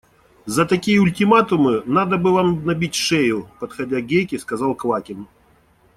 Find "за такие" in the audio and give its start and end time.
0.55-0.99